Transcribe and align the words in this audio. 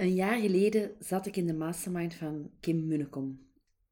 Een 0.00 0.14
jaar 0.14 0.40
geleden 0.40 0.96
zat 0.98 1.26
ik 1.26 1.36
in 1.36 1.46
de 1.46 1.54
mastermind 1.54 2.14
van 2.14 2.50
Kim 2.60 2.86
Munnekom. 2.86 3.46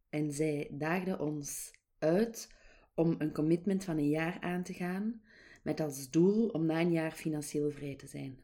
En 0.08 0.32
zij 0.32 0.68
daagde 0.70 1.18
ons 1.18 1.70
uit 1.98 2.54
om 2.94 3.14
een 3.18 3.32
commitment 3.32 3.84
van 3.84 3.98
een 3.98 4.08
jaar 4.08 4.40
aan 4.40 4.62
te 4.62 4.72
gaan, 4.72 5.22
met 5.62 5.80
als 5.80 6.10
doel 6.10 6.48
om 6.48 6.66
na 6.66 6.80
een 6.80 6.92
jaar 6.92 7.10
financieel 7.10 7.70
vrij 7.70 7.96
te 7.96 8.06
zijn. 8.06 8.38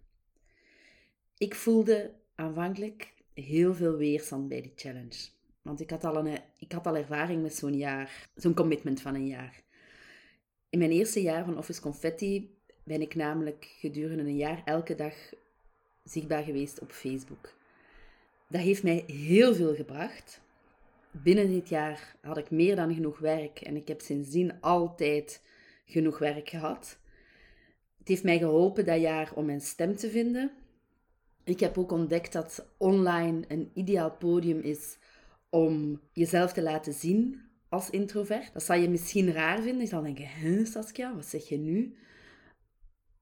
Ik 1.38 1.54
voelde 1.54 2.14
aanvankelijk 2.34 3.14
heel 3.34 3.74
veel 3.74 3.96
weerstand 3.96 4.48
bij 4.48 4.62
die 4.62 4.72
challenge. 4.74 5.28
Want 5.62 5.80
ik 5.80 5.90
had 5.90 6.04
al, 6.04 6.26
een, 6.26 6.38
ik 6.58 6.72
had 6.72 6.86
al 6.86 6.96
ervaring 6.96 7.42
met 7.42 7.54
zo'n 7.54 7.76
jaar, 7.76 8.30
zo'n 8.34 8.54
commitment 8.54 9.00
van 9.00 9.14
een 9.14 9.26
jaar. 9.26 9.62
In 10.70 10.78
mijn 10.78 10.90
eerste 10.90 11.22
jaar 11.22 11.44
van 11.44 11.58
Office 11.58 11.80
Confetti 11.80 12.58
ben 12.82 13.00
ik 13.00 13.14
namelijk 13.14 13.74
gedurende 13.78 14.22
een 14.22 14.36
jaar 14.36 14.62
elke 14.64 14.94
dag 14.94 15.14
zichtbaar 16.04 16.42
geweest 16.42 16.80
op 16.80 16.92
Facebook. 16.92 17.54
Dat 18.48 18.60
heeft 18.60 18.82
mij 18.82 19.04
heel 19.06 19.54
veel 19.54 19.74
gebracht. 19.74 20.40
Binnen 21.10 21.50
dit 21.50 21.68
jaar 21.68 22.16
had 22.20 22.36
ik 22.36 22.50
meer 22.50 22.76
dan 22.76 22.94
genoeg 22.94 23.18
werk 23.18 23.60
en 23.60 23.76
ik 23.76 23.88
heb 23.88 24.00
sindsdien 24.00 24.60
altijd 24.60 25.42
genoeg 25.86 26.18
werk 26.18 26.48
gehad. 26.48 26.98
Het 27.98 28.08
heeft 28.08 28.24
mij 28.24 28.38
geholpen 28.38 28.84
dat 28.84 29.00
jaar 29.00 29.32
om 29.34 29.44
mijn 29.44 29.60
stem 29.60 29.96
te 29.96 30.10
vinden. 30.10 30.50
Ik 31.44 31.60
heb 31.60 31.78
ook 31.78 31.92
ontdekt 31.92 32.32
dat 32.32 32.66
online 32.76 33.44
een 33.48 33.70
ideaal 33.74 34.10
podium 34.10 34.60
is 34.60 34.98
om 35.50 36.00
jezelf 36.12 36.52
te 36.52 36.62
laten 36.62 36.92
zien 36.92 37.40
als 37.68 37.90
introvert. 37.90 38.52
Dat 38.52 38.62
zal 38.62 38.76
je 38.76 38.88
misschien 38.88 39.32
raar 39.32 39.62
vinden. 39.62 39.80
Je 39.80 39.86
zal 39.86 40.02
denken, 40.02 40.26
hè 40.26 40.64
Saskia, 40.64 41.14
wat 41.14 41.26
zeg 41.26 41.48
je 41.48 41.58
nu? 41.58 41.96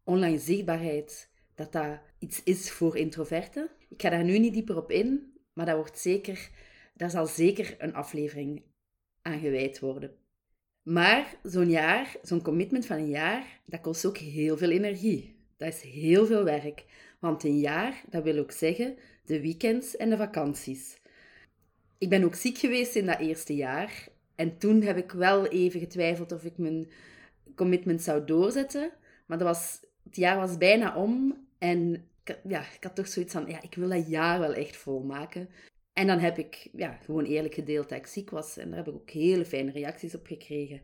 Online 0.05 0.39
zichtbaarheid, 0.39 1.29
dat 1.55 1.73
dat 1.73 2.01
iets 2.19 2.43
is 2.43 2.71
voor 2.71 2.97
introverten. 2.97 3.71
Ik 3.89 4.03
ga 4.03 4.11
daar 4.11 4.25
nu 4.25 4.39
niet 4.39 4.55
dieper 4.55 4.77
op 4.77 4.91
in, 4.91 5.33
maar 5.53 5.67
dat 5.67 5.77
wordt 5.77 5.99
zeker, 5.99 6.51
daar 6.95 7.11
zal 7.11 7.27
zeker 7.27 7.75
een 7.79 7.95
aflevering 7.95 8.63
aan 9.23 9.39
gewijd 9.39 9.81
worden. 9.81 10.17
Maar 10.83 11.37
zo'n 11.43 11.71
jaar, 11.71 12.17
zo'n 12.23 12.43
commitment 12.43 12.87
van 12.87 12.97
een 12.97 13.09
jaar, 13.09 13.61
dat 13.67 13.81
kost 13.81 14.07
ook 14.07 14.17
heel 14.19 14.57
veel 14.57 14.71
energie. 14.71 15.37
Dat 15.57 15.69
is 15.69 15.81
heel 15.81 16.27
veel 16.27 16.45
werk. 16.45 16.85
Want 17.21 17.45
een 17.45 17.59
jaar, 17.59 18.03
dat 18.11 18.23
wil 18.23 18.39
ook 18.39 18.53
zeggen 18.53 18.97
de 19.25 19.41
weekends 19.41 19.97
en 19.97 20.11
de 20.11 20.17
vakanties. 20.17 21.01
Ik 21.99 22.09
ben 22.09 22.25
ook 22.25 22.35
ziek 22.35 22.59
geweest 22.59 22.97
in 22.97 23.07
dat 23.07 23.19
eerste 23.19 23.55
jaar. 23.55 24.09
En 24.35 24.59
toen 24.59 24.83
heb 24.83 24.97
ik 24.97 25.13
wel 25.13 25.47
even 25.47 25.81
getwijfeld 25.81 26.33
of 26.33 26.45
ik 26.45 26.59
mijn 26.59 26.91
commitment 27.55 28.03
zou 28.03 28.25
doorzetten. 28.25 28.91
Maar 29.27 29.39
dat 29.39 29.47
was, 29.47 29.81
het 30.05 30.17
jaar 30.17 30.37
was 30.37 30.59
bijna 30.59 30.97
om. 30.97 31.42
En 31.63 32.09
ja, 32.45 32.61
ik 32.61 32.83
had 32.83 32.95
toch 32.95 33.09
zoiets 33.09 33.33
van, 33.33 33.47
ja, 33.47 33.63
ik 33.63 33.75
wil 33.75 33.89
dat 33.89 34.09
jaar 34.09 34.41
wel 34.41 34.55
echt 34.55 34.77
volmaken. 34.77 35.49
En 35.93 36.07
dan 36.07 36.19
heb 36.19 36.39
ik 36.39 36.69
ja, 36.73 36.99
gewoon 37.05 37.25
eerlijk 37.25 37.55
gedeeld 37.55 37.89
dat 37.89 37.99
ik 37.99 38.07
ziek 38.07 38.31
was. 38.31 38.57
En 38.57 38.69
daar 38.69 38.79
heb 38.79 38.89
ik 38.89 38.95
ook 38.95 39.11
hele 39.11 39.45
fijne 39.45 39.71
reacties 39.71 40.15
op 40.15 40.27
gekregen. 40.27 40.83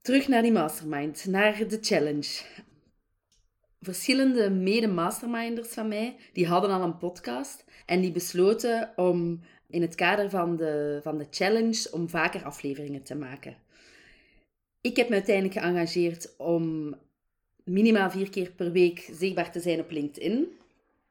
Terug 0.00 0.28
naar 0.28 0.42
die 0.42 0.52
mastermind, 0.52 1.26
naar 1.26 1.68
de 1.68 1.78
challenge. 1.80 2.42
Verschillende 3.80 4.50
mede-masterminders 4.50 5.68
van 5.68 5.88
mij, 5.88 6.16
die 6.32 6.46
hadden 6.46 6.70
al 6.70 6.82
een 6.82 6.98
podcast. 6.98 7.64
En 7.86 8.00
die 8.00 8.12
besloten 8.12 8.92
om 8.96 9.40
in 9.68 9.82
het 9.82 9.94
kader 9.94 10.30
van 10.30 10.56
de, 10.56 11.00
van 11.02 11.18
de 11.18 11.26
challenge 11.30 11.88
om 11.92 12.08
vaker 12.08 12.44
afleveringen 12.44 13.02
te 13.02 13.14
maken. 13.14 13.56
Ik 14.80 14.96
heb 14.96 15.08
me 15.08 15.14
uiteindelijk 15.14 15.58
geëngageerd 15.58 16.36
om 16.36 16.96
minimaal 17.64 18.10
vier 18.10 18.30
keer 18.30 18.50
per 18.50 18.72
week 18.72 19.10
zichtbaar 19.12 19.52
te 19.52 19.60
zijn 19.60 19.80
op 19.80 19.90
LinkedIn. 19.90 20.48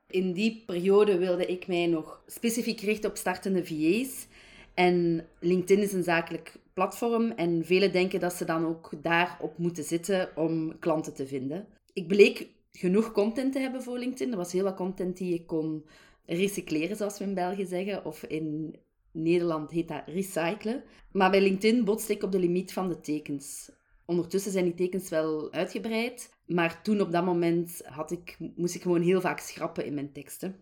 In 0.07 0.33
die 0.33 0.63
periode 0.65 1.17
wilde 1.17 1.45
ik 1.45 1.67
mij 1.67 1.87
nog 1.87 2.23
specifiek 2.27 2.79
richten 2.79 3.09
op 3.09 3.17
startende 3.17 3.65
VA's. 3.65 4.27
En 4.73 5.27
LinkedIn 5.39 5.83
is 5.83 5.93
een 5.93 6.03
zakelijk 6.03 6.53
platform 6.73 7.31
en 7.31 7.65
velen 7.65 7.91
denken 7.91 8.19
dat 8.19 8.33
ze 8.33 8.45
dan 8.45 8.65
ook 8.65 8.91
daarop 9.01 9.57
moeten 9.57 9.83
zitten 9.83 10.29
om 10.35 10.79
klanten 10.79 11.13
te 11.13 11.27
vinden. 11.27 11.67
Ik 11.93 12.07
bleek 12.07 12.47
genoeg 12.71 13.11
content 13.11 13.53
te 13.53 13.59
hebben 13.59 13.83
voor 13.83 13.97
LinkedIn. 13.97 14.31
Er 14.31 14.37
was 14.37 14.51
heel 14.51 14.63
wat 14.63 14.75
content 14.75 15.17
die 15.17 15.33
ik 15.33 15.47
kon 15.47 15.85
recycleren, 16.25 16.95
zoals 16.95 17.17
we 17.17 17.23
in 17.23 17.33
België 17.33 17.65
zeggen. 17.65 18.05
Of 18.05 18.23
in 18.23 18.75
Nederland 19.11 19.71
heet 19.71 19.87
dat 19.87 20.03
recyclen. 20.05 20.83
Maar 21.11 21.31
bij 21.31 21.41
LinkedIn 21.41 21.83
botste 21.83 22.13
ik 22.13 22.23
op 22.23 22.31
de 22.31 22.39
limiet 22.39 22.73
van 22.73 22.89
de 22.89 22.99
tekens. 22.99 23.71
Ondertussen 24.05 24.51
zijn 24.51 24.65
die 24.65 24.73
tekens 24.73 25.09
wel 25.09 25.51
uitgebreid. 25.51 26.29
Maar 26.53 26.81
toen 26.81 27.01
op 27.01 27.11
dat 27.11 27.25
moment 27.25 27.81
had 27.85 28.11
ik, 28.11 28.37
moest 28.55 28.75
ik 28.75 28.81
gewoon 28.81 29.01
heel 29.01 29.21
vaak 29.21 29.39
schrappen 29.39 29.85
in 29.85 29.93
mijn 29.93 30.11
teksten. 30.11 30.55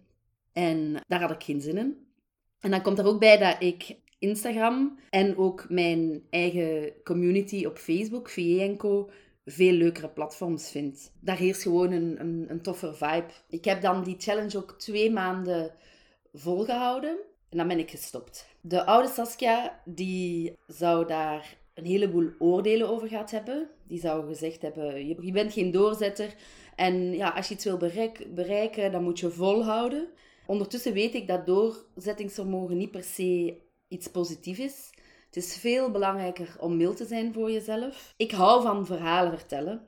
En 0.53 0.95
daar 1.07 1.21
had 1.21 1.31
ik 1.31 1.43
geen 1.43 1.61
zin 1.61 1.77
in. 1.77 2.07
En 2.59 2.71
dan 2.71 2.81
komt 2.81 2.99
er 2.99 3.05
ook 3.07 3.19
bij 3.19 3.37
dat 3.37 3.55
ik 3.59 3.95
Instagram 4.19 4.99
en 5.09 5.37
ook 5.37 5.69
mijn 5.69 6.23
eigen 6.29 6.93
community 7.03 7.65
op 7.65 7.77
Facebook, 7.77 8.29
VE 8.29 8.75
veel 9.45 9.73
leukere 9.73 10.09
platforms 10.09 10.71
vind. 10.71 11.11
Daar 11.19 11.37
heerst 11.37 11.61
gewoon 11.61 11.91
een, 11.91 12.19
een, 12.19 12.45
een 12.47 12.61
toffe 12.61 12.93
vibe. 12.93 13.31
Ik 13.49 13.65
heb 13.65 13.81
dan 13.81 14.03
die 14.03 14.15
challenge 14.17 14.57
ook 14.57 14.79
twee 14.79 15.11
maanden 15.11 15.71
volgehouden. 16.33 17.17
En 17.49 17.57
dan 17.57 17.67
ben 17.67 17.79
ik 17.79 17.89
gestopt. 17.89 18.47
De 18.61 18.85
oude 18.85 19.07
Saskia, 19.07 19.81
die 19.85 20.55
zou 20.67 21.07
daar 21.07 21.57
een 21.79 21.85
heleboel 21.85 22.29
oordelen 22.39 22.89
over 22.89 23.07
gehad 23.07 23.31
hebben. 23.31 23.69
Die 23.87 23.99
zou 23.99 24.27
gezegd 24.27 24.61
hebben, 24.61 25.07
je, 25.07 25.31
bent 25.31 25.53
geen 25.53 25.71
doorzetter. 25.71 26.35
En 26.75 27.13
ja, 27.13 27.29
als 27.29 27.47
je 27.47 27.53
iets 27.53 27.63
wil 27.65 27.77
bereiken, 28.33 28.91
dan 28.91 29.03
moet 29.03 29.19
je 29.19 29.29
volhouden. 29.29 30.07
Ondertussen 30.45 30.93
weet 30.93 31.13
ik 31.13 31.27
dat 31.27 31.45
doorzettingsvermogen 31.45 32.77
niet 32.77 32.91
per 32.91 33.03
se 33.03 33.57
iets 33.87 34.07
positiefs 34.07 34.59
is. 34.59 34.89
Het 35.25 35.35
is 35.35 35.57
veel 35.57 35.91
belangrijker 35.91 36.55
om 36.59 36.77
mild 36.77 36.97
te 36.97 37.05
zijn 37.05 37.33
voor 37.33 37.51
jezelf. 37.51 38.13
Ik 38.17 38.31
hou 38.31 38.61
van 38.61 38.85
verhalen 38.85 39.37
vertellen. 39.37 39.87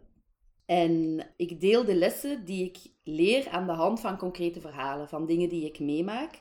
En 0.65 1.23
ik 1.37 1.61
deel 1.61 1.85
de 1.85 1.95
lessen 1.95 2.45
die 2.45 2.65
ik 2.65 2.77
leer 3.03 3.49
aan 3.49 3.65
de 3.65 3.71
hand 3.71 3.99
van 3.99 4.17
concrete 4.17 4.61
verhalen, 4.61 5.07
van 5.09 5.25
dingen 5.25 5.49
die 5.49 5.65
ik 5.65 5.79
meemaak. 5.79 6.39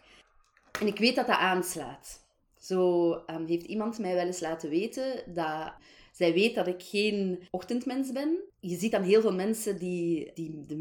En 0.80 0.86
ik 0.86 0.98
weet 0.98 1.16
dat 1.16 1.26
dat 1.26 1.36
aanslaat. 1.36 2.28
Zo 2.60 3.12
um, 3.12 3.46
heeft 3.46 3.66
iemand 3.66 3.98
mij 3.98 4.14
wel 4.14 4.26
eens 4.26 4.40
laten 4.40 4.70
weten 4.70 5.22
dat 5.34 5.72
zij 6.12 6.32
weet 6.32 6.54
dat 6.54 6.66
ik 6.66 6.82
geen 6.82 7.42
ochtendmens 7.50 8.12
ben. 8.12 8.38
Je 8.60 8.76
ziet 8.76 8.90
dan 8.90 9.02
heel 9.02 9.20
veel 9.20 9.34
mensen 9.34 9.78
die, 9.78 10.30
die 10.34 10.66
de 10.66 10.76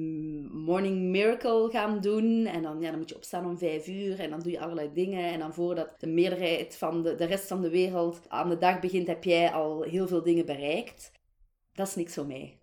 morning 0.52 0.98
miracle 0.98 1.70
gaan 1.70 2.02
doen. 2.02 2.46
En 2.46 2.62
dan, 2.62 2.82
ja, 2.82 2.90
dan 2.90 3.00
moet 3.00 3.10
je 3.10 3.16
opstaan 3.16 3.46
om 3.46 3.58
vijf 3.58 3.88
uur 3.88 4.20
en 4.20 4.30
dan 4.30 4.40
doe 4.40 4.52
je 4.52 4.60
allerlei 4.60 4.90
dingen. 4.94 5.32
En 5.32 5.40
dan 5.40 5.54
voordat 5.54 6.00
de 6.00 6.08
meerderheid 6.08 6.76
van 6.76 7.02
de, 7.02 7.16
de 7.16 7.26
rest 7.26 7.48
van 7.48 7.62
de 7.62 7.70
wereld 7.70 8.20
aan 8.28 8.50
de 8.50 8.58
dag 8.58 8.80
begint, 8.80 9.08
heb 9.08 9.24
jij 9.24 9.52
al 9.52 9.82
heel 9.82 10.08
veel 10.08 10.24
dingen 10.24 10.46
bereikt. 10.46 11.12
Dat 11.74 11.88
is 11.88 11.96
niks 11.96 12.14
voor 12.14 12.26
mij. 12.26 12.59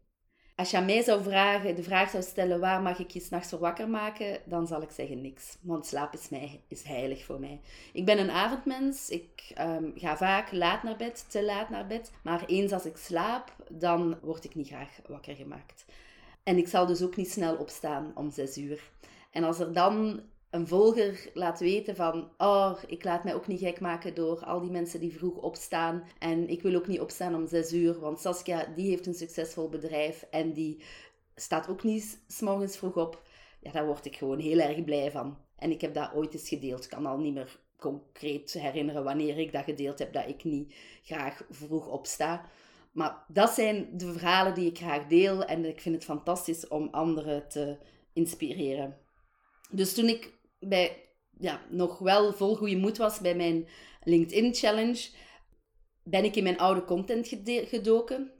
Als 0.56 0.70
je 0.70 0.76
aan 0.76 0.84
mij 0.84 1.02
zou 1.02 1.22
vragen, 1.22 1.74
de 1.74 1.82
vraag 1.82 2.10
zou 2.10 2.22
stellen, 2.22 2.60
waar 2.60 2.82
mag 2.82 2.98
ik 2.98 3.10
je 3.10 3.20
s'nachts 3.20 3.48
voor 3.48 3.58
wakker 3.58 3.88
maken? 3.88 4.40
Dan 4.44 4.66
zal 4.66 4.82
ik 4.82 4.90
zeggen 4.90 5.20
niks. 5.20 5.56
Want 5.60 5.86
slaap 5.86 6.14
is, 6.14 6.28
mij, 6.28 6.60
is 6.68 6.82
heilig 6.82 7.24
voor 7.24 7.40
mij. 7.40 7.60
Ik 7.92 8.04
ben 8.04 8.18
een 8.18 8.30
avondmens. 8.30 9.10
Ik 9.10 9.52
ehm, 9.54 9.90
ga 9.94 10.16
vaak 10.16 10.52
laat 10.52 10.82
naar 10.82 10.96
bed, 10.96 11.30
te 11.30 11.44
laat 11.44 11.70
naar 11.70 11.86
bed. 11.86 12.12
Maar 12.22 12.44
eens 12.46 12.72
als 12.72 12.84
ik 12.84 12.96
slaap, 12.96 13.52
dan 13.68 14.18
word 14.22 14.44
ik 14.44 14.54
niet 14.54 14.66
graag 14.66 15.00
wakker 15.06 15.34
gemaakt. 15.34 15.84
En 16.42 16.56
ik 16.56 16.68
zal 16.68 16.86
dus 16.86 17.02
ook 17.02 17.16
niet 17.16 17.30
snel 17.30 17.56
opstaan 17.56 18.12
om 18.14 18.30
zes 18.30 18.58
uur. 18.58 18.90
En 19.30 19.44
als 19.44 19.58
er 19.58 19.72
dan 19.72 20.20
een 20.56 20.66
volger 20.66 21.30
laat 21.34 21.60
weten 21.60 21.96
van, 21.96 22.30
oh, 22.38 22.78
ik 22.86 23.04
laat 23.04 23.24
mij 23.24 23.34
ook 23.34 23.46
niet 23.46 23.60
gek 23.60 23.80
maken 23.80 24.14
door 24.14 24.44
al 24.44 24.60
die 24.60 24.70
mensen 24.70 25.00
die 25.00 25.16
vroeg 25.18 25.36
opstaan. 25.36 26.04
En 26.18 26.48
ik 26.48 26.62
wil 26.62 26.74
ook 26.74 26.86
niet 26.86 27.00
opstaan 27.00 27.34
om 27.34 27.46
zes 27.46 27.72
uur, 27.72 28.00
want 28.00 28.20
Saskia, 28.20 28.66
die 28.76 28.88
heeft 28.88 29.06
een 29.06 29.14
succesvol 29.14 29.68
bedrijf 29.68 30.26
en 30.30 30.52
die 30.52 30.82
staat 31.34 31.68
ook 31.68 31.82
niet 31.82 32.20
s 32.28 32.40
morgens 32.40 32.76
vroeg 32.76 32.96
op. 32.96 33.22
Ja, 33.60 33.72
daar 33.72 33.86
word 33.86 34.04
ik 34.04 34.16
gewoon 34.16 34.38
heel 34.38 34.58
erg 34.58 34.84
blij 34.84 35.10
van. 35.10 35.38
En 35.56 35.70
ik 35.70 35.80
heb 35.80 35.94
dat 35.94 36.14
ooit 36.14 36.34
eens 36.34 36.48
gedeeld. 36.48 36.84
Ik 36.84 36.90
kan 36.90 37.06
al 37.06 37.18
niet 37.18 37.34
meer 37.34 37.58
concreet 37.78 38.52
herinneren 38.52 39.04
wanneer 39.04 39.38
ik 39.38 39.52
dat 39.52 39.64
gedeeld 39.64 39.98
heb, 39.98 40.12
dat 40.12 40.28
ik 40.28 40.44
niet 40.44 40.74
graag 41.02 41.42
vroeg 41.50 41.88
opsta. 41.88 42.44
Maar 42.92 43.24
dat 43.28 43.50
zijn 43.50 43.88
de 43.92 44.12
verhalen 44.12 44.54
die 44.54 44.70
ik 44.70 44.78
graag 44.78 45.06
deel 45.06 45.44
en 45.44 45.64
ik 45.64 45.80
vind 45.80 45.94
het 45.94 46.04
fantastisch 46.04 46.68
om 46.68 46.88
anderen 46.90 47.48
te 47.48 47.78
inspireren. 48.12 48.96
Dus 49.70 49.94
toen 49.94 50.08
ik 50.08 50.35
bij, 50.58 51.10
ja, 51.38 51.60
nog 51.70 51.98
wel 51.98 52.32
vol 52.32 52.56
goede 52.56 52.76
moed 52.76 52.96
was 52.96 53.20
bij 53.20 53.34
mijn 53.34 53.68
LinkedIn 54.02 54.54
challenge, 54.54 55.08
ben 56.02 56.24
ik 56.24 56.36
in 56.36 56.42
mijn 56.42 56.58
oude 56.58 56.84
content 56.84 57.28
gedoken. 57.44 58.30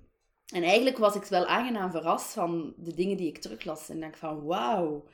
En 0.47 0.63
eigenlijk 0.63 0.99
was 0.99 1.15
ik 1.15 1.25
wel 1.25 1.47
aangenaam 1.47 1.91
verrast 1.91 2.33
van 2.33 2.75
de 2.77 2.95
dingen 2.95 3.17
die 3.17 3.29
ik 3.29 3.39
teruglas. 3.39 3.89
En 3.89 4.01
denk 4.01 4.17
van, 4.17 4.45
wauw, 4.45 5.05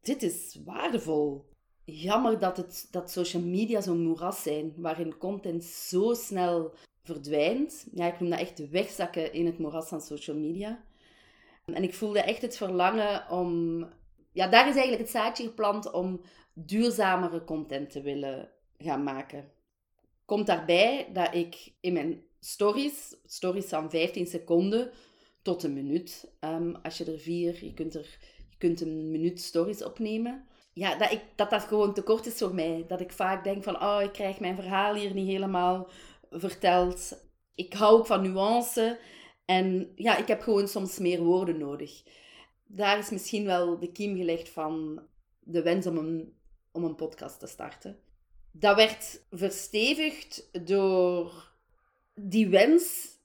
dit 0.00 0.22
is 0.22 0.58
waardevol. 0.64 1.46
Jammer 1.84 2.38
dat, 2.38 2.56
het, 2.56 2.88
dat 2.90 3.10
social 3.10 3.42
media 3.42 3.80
zo'n 3.80 4.02
moeras 4.02 4.42
zijn, 4.42 4.72
waarin 4.76 5.18
content 5.18 5.64
zo 5.64 6.14
snel 6.14 6.74
verdwijnt. 7.02 7.86
Ja, 7.92 8.06
ik 8.06 8.20
noem 8.20 8.30
dat 8.30 8.38
echt 8.38 8.70
wegzakken 8.70 9.32
in 9.32 9.46
het 9.46 9.58
moeras 9.58 9.88
van 9.88 10.00
social 10.00 10.36
media. 10.36 10.84
En 11.64 11.82
ik 11.82 11.94
voelde 11.94 12.20
echt 12.20 12.42
het 12.42 12.56
verlangen 12.56 13.30
om 13.30 13.84
ja, 14.32 14.48
daar 14.48 14.68
is 14.68 14.74
eigenlijk 14.74 15.02
het 15.02 15.10
zaadje 15.10 15.44
geplant 15.44 15.92
om 15.92 16.20
duurzamere 16.52 17.44
content 17.44 17.90
te 17.90 18.02
willen 18.02 18.50
gaan 18.78 19.02
maken. 19.02 19.50
Komt 20.24 20.46
daarbij 20.46 21.08
dat 21.12 21.34
ik 21.34 21.72
in 21.80 21.92
mijn 21.92 22.22
stories, 22.40 23.16
stories 23.24 23.66
van 23.66 23.90
15 23.90 24.26
seconden 24.26 24.90
tot 25.42 25.62
een 25.62 25.72
minuut, 25.72 26.30
ehm, 26.40 26.74
als 26.82 26.98
je 26.98 27.04
er 27.04 27.18
vier, 27.18 27.64
je 27.64 27.74
kunt, 27.74 27.94
er, 27.94 28.18
je 28.50 28.56
kunt 28.58 28.80
een 28.80 29.10
minuut 29.10 29.40
stories 29.40 29.84
opnemen. 29.84 30.46
Ja, 30.72 30.96
dat, 30.96 31.12
ik, 31.12 31.22
dat 31.36 31.50
dat 31.50 31.62
gewoon 31.62 31.94
te 31.94 32.02
kort 32.02 32.26
is 32.26 32.38
voor 32.38 32.54
mij. 32.54 32.84
Dat 32.88 33.00
ik 33.00 33.12
vaak 33.12 33.44
denk 33.44 33.62
van, 33.62 33.82
oh, 33.82 33.98
ik 34.02 34.12
krijg 34.12 34.40
mijn 34.40 34.54
verhaal 34.54 34.94
hier 34.94 35.14
niet 35.14 35.28
helemaal 35.28 35.88
verteld. 36.30 37.24
Ik 37.54 37.72
hou 37.72 37.98
ook 37.98 38.06
van 38.06 38.22
nuance. 38.22 38.98
En 39.44 39.92
ja, 39.94 40.16
ik 40.16 40.28
heb 40.28 40.40
gewoon 40.40 40.68
soms 40.68 40.98
meer 40.98 41.22
woorden 41.22 41.58
nodig. 41.58 42.02
Daar 42.70 42.98
is 42.98 43.10
misschien 43.10 43.44
wel 43.44 43.78
de 43.78 43.92
kiem 43.92 44.16
gelegd 44.16 44.48
van 44.48 45.02
de 45.40 45.62
wens 45.62 45.86
om 45.86 45.96
een, 45.96 46.34
om 46.72 46.84
een 46.84 46.94
podcast 46.94 47.38
te 47.40 47.46
starten. 47.46 47.98
Dat 48.52 48.76
werd 48.76 49.24
verstevigd 49.30 50.48
door 50.66 51.52
die 52.14 52.48
wens. 52.48 53.16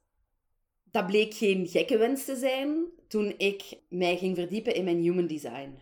Dat 0.92 1.06
bleek 1.06 1.34
geen 1.34 1.68
gekke 1.68 1.98
wens 1.98 2.26
te 2.26 2.36
zijn 2.36 2.86
toen 3.08 3.34
ik 3.38 3.78
mij 3.90 4.18
ging 4.18 4.36
verdiepen 4.36 4.76
in 4.76 4.84
mijn 4.84 5.02
human 5.02 5.28
design. 5.28 5.80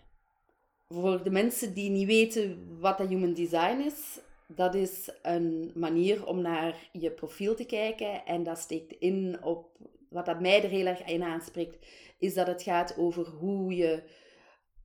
Voor 0.90 1.24
de 1.24 1.30
mensen 1.30 1.74
die 1.74 1.90
niet 1.90 2.08
weten 2.08 2.78
wat 2.80 2.98
dat 2.98 3.08
human 3.08 3.34
design 3.34 3.80
is, 3.80 4.20
dat 4.48 4.76
is 4.76 5.10
een 5.22 5.72
manier 5.76 6.26
om 6.26 6.42
naar 6.42 6.90
je 6.92 7.12
profiel 7.12 7.56
te 7.56 7.66
kijken 7.66 8.26
en 8.26 8.44
dat 8.44 8.58
steekt 8.58 8.92
in 9.00 9.44
op 9.44 9.78
wat 10.12 10.26
dat 10.26 10.40
mij 10.40 10.64
er 10.64 10.70
heel 10.70 10.86
erg 10.86 11.04
in 11.04 11.24
aanspreekt, 11.24 11.86
is 12.20 12.34
dat 12.34 12.48
het 12.48 12.64
gaat 12.64 12.98
over 12.98 13.28
hoe 13.28 13.76
je, 13.76 14.04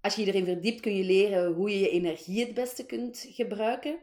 als 0.00 0.14
je 0.14 0.26
erin 0.26 0.44
verdiept, 0.44 0.80
kun 0.80 0.96
je 0.96 1.04
leren 1.04 1.52
hoe 1.52 1.70
je 1.70 1.78
je 1.78 1.90
energie 1.90 2.44
het 2.44 2.54
beste 2.54 2.86
kunt 2.86 3.26
gebruiken. 3.30 3.98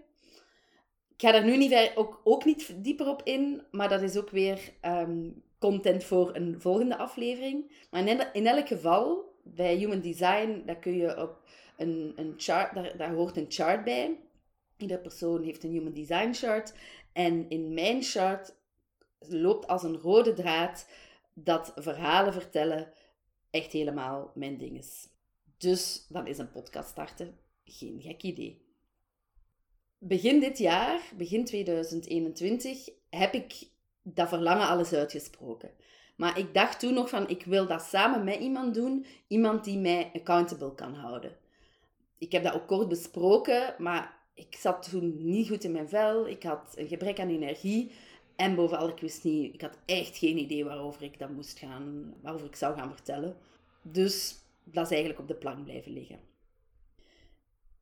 Ik 1.15 1.21
ga 1.21 1.31
daar 1.31 1.45
nu 1.45 1.57
niet 1.57 1.91
ook, 1.95 2.21
ook 2.23 2.45
niet 2.45 2.83
dieper 2.83 3.07
op 3.07 3.21
in, 3.23 3.63
maar 3.71 3.89
dat 3.89 4.01
is 4.01 4.17
ook 4.17 4.29
weer 4.29 4.59
ehm, 4.81 5.29
content 5.59 6.03
voor 6.03 6.35
een 6.35 6.61
volgende 6.61 6.97
aflevering. 6.97 7.85
Maar 7.91 8.07
in, 8.33 8.47
elk 8.47 8.67
geval, 8.67 9.33
bij 9.43 9.75
Human 9.75 10.01
Design, 10.01 10.63
daar 10.65 10.79
kun 10.79 10.97
je 10.97 11.21
op 11.21 11.41
een, 11.77 12.13
een 12.15 12.33
chart, 12.37 12.75
daar, 12.75 12.97
daar 12.97 13.13
hoort 13.13 13.37
een 13.37 13.45
chart 13.49 13.83
bij. 13.83 14.19
Iedere 14.77 14.99
persoon 14.99 15.43
heeft 15.43 15.63
een 15.63 15.71
Human 15.71 15.93
Design 15.93 16.33
chart. 16.33 16.73
En 17.13 17.49
in 17.49 17.73
mijn 17.73 18.01
chart 18.01 18.55
loopt 19.19 19.67
als 19.67 19.83
een 19.83 19.97
rode 19.97 20.33
draad 20.33 20.87
dat 21.33 21.73
verhalen 21.75 22.33
vertellen 22.33 22.93
echt 23.49 23.71
helemaal 23.71 24.31
mijn 24.35 24.57
ding 24.57 24.77
is. 24.77 25.07
Dus 25.57 26.05
dan 26.09 26.27
is 26.27 26.37
een 26.37 26.51
podcast 26.51 26.89
starten 26.89 27.37
geen 27.65 28.01
gek 28.01 28.23
idee. 28.23 28.61
Begin 29.97 30.39
dit 30.39 30.57
jaar, 30.57 31.01
begin 31.17 31.45
2021, 31.45 32.89
heb 33.09 33.33
ik 33.33 33.67
dat 34.01 34.29
verlangen 34.29 34.67
alles 34.67 34.93
uitgesproken. 34.93 35.71
Maar 36.15 36.39
ik 36.39 36.53
dacht 36.53 36.79
toen 36.79 36.93
nog 36.93 37.09
van, 37.09 37.29
ik 37.29 37.43
wil 37.43 37.67
dat 37.67 37.81
samen 37.81 38.23
met 38.23 38.39
iemand 38.39 38.73
doen. 38.73 39.05
Iemand 39.27 39.63
die 39.63 39.77
mij 39.77 40.11
accountable 40.13 40.75
kan 40.75 40.93
houden. 40.93 41.37
Ik 42.17 42.31
heb 42.31 42.43
dat 42.43 42.53
ook 42.53 42.67
kort 42.67 42.87
besproken, 42.87 43.75
maar 43.77 44.17
ik 44.33 44.55
zat 44.55 44.89
toen 44.89 45.31
niet 45.31 45.47
goed 45.47 45.63
in 45.63 45.71
mijn 45.71 45.89
vel. 45.89 46.27
Ik 46.27 46.43
had 46.43 46.73
een 46.75 46.87
gebrek 46.87 47.19
aan 47.19 47.29
energie. 47.29 47.91
En 48.35 48.55
bovenal, 48.55 48.89
ik 48.89 48.99
wist 48.99 49.23
niet, 49.23 49.53
ik 49.53 49.61
had 49.61 49.77
echt 49.85 50.17
geen 50.17 50.37
idee 50.37 50.65
waarover 50.65 51.03
ik 51.03 51.19
dat 51.19 51.29
moest 51.29 51.59
gaan, 51.59 52.13
waarover 52.21 52.47
ik 52.47 52.55
zou 52.55 52.77
gaan 52.77 52.91
vertellen. 52.91 53.37
Dus 53.81 54.35
dat 54.63 54.85
is 54.85 54.91
eigenlijk 54.91 55.19
op 55.19 55.27
de 55.27 55.35
plank 55.35 55.63
blijven 55.63 55.91
liggen. 55.91 56.19